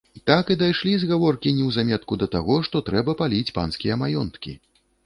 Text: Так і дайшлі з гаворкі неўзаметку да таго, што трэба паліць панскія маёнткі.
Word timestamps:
Так 0.29 0.45
і 0.53 0.55
дайшлі 0.61 0.93
з 1.03 1.09
гаворкі 1.11 1.53
неўзаметку 1.59 2.19
да 2.25 2.31
таго, 2.37 2.59
што 2.69 2.85
трэба 2.89 3.19
паліць 3.21 3.53
панскія 3.61 4.01
маёнткі. 4.07 4.61